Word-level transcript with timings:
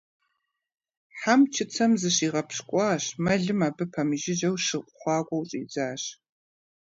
Хьэм 1.17 1.41
чыцэм 1.53 1.91
зыхигъэпщкӀуащ, 2.01 3.03
мэлым 3.23 3.59
абы 3.67 3.85
пэмыжыжьэу 3.91 4.55
щыхъуакӀуэу 4.65 5.43
щӀидзащ. 5.49 6.03